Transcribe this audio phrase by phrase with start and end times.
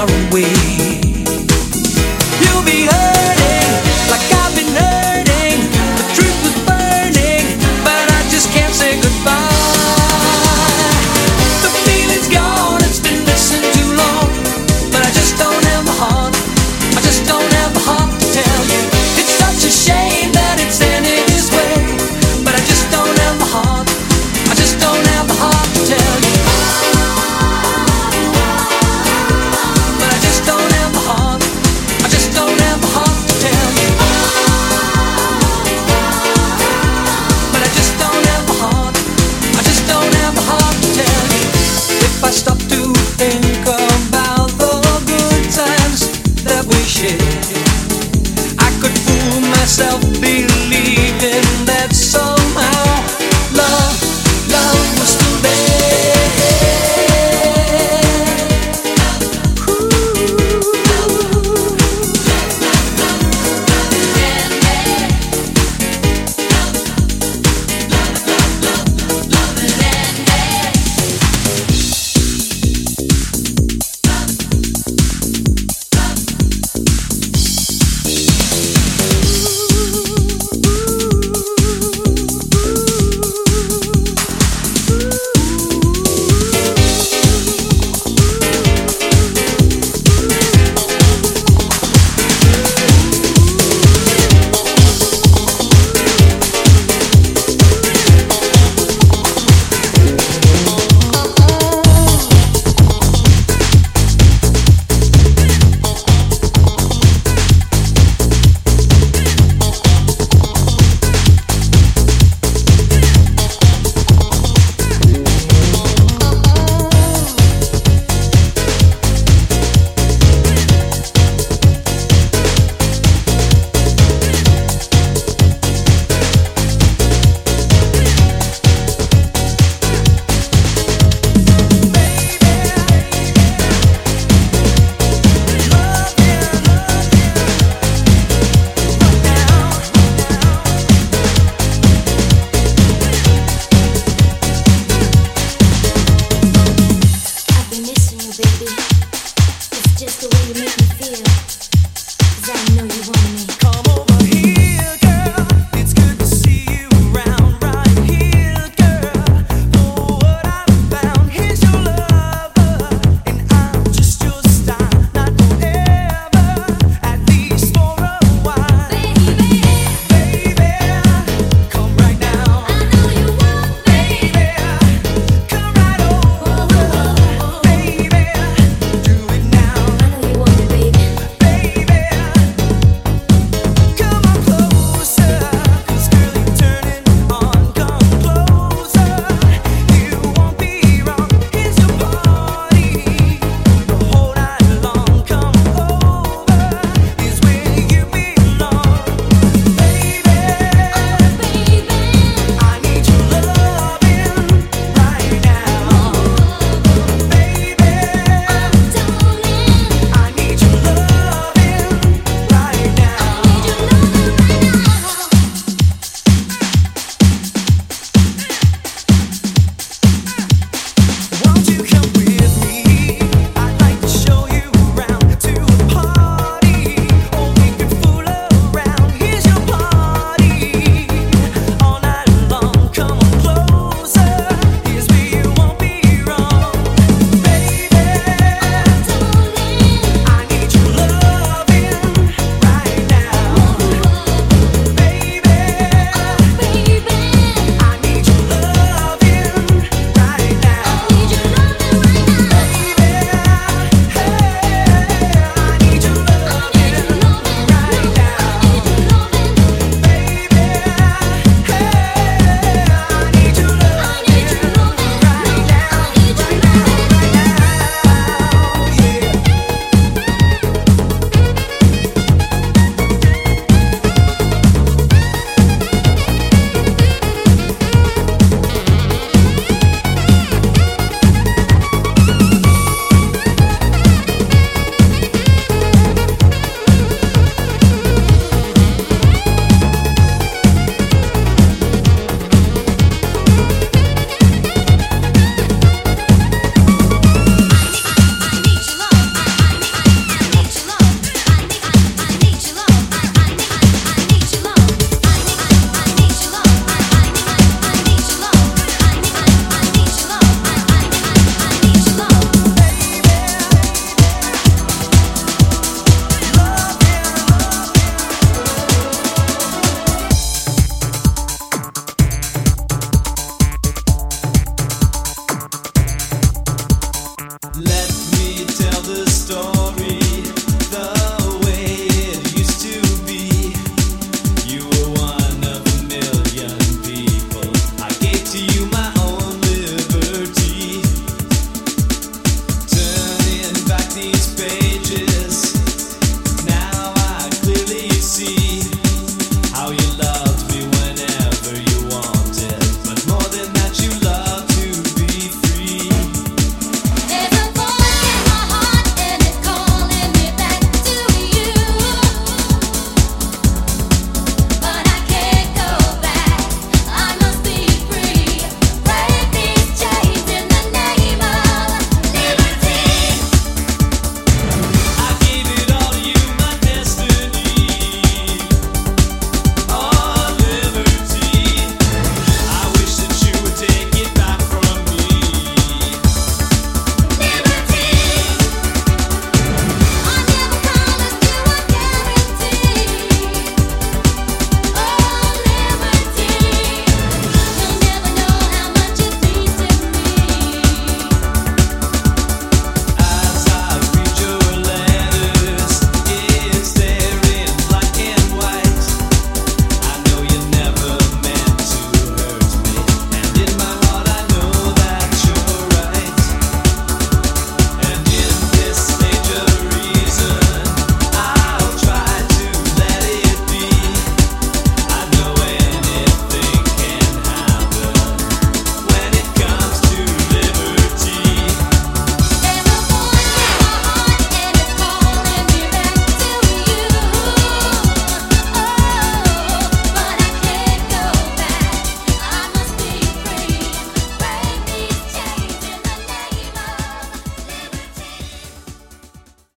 [0.00, 1.09] far away.